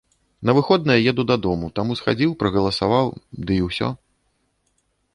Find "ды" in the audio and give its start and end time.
3.47-3.61